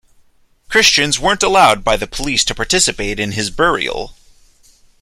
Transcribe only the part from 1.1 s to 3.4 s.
weren't allowed by the police to participate in